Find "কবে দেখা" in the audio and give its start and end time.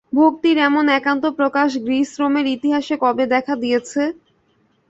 3.03-3.53